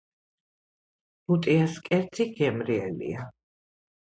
[1.27, 3.29] ბუტიას კერძი გემრიელია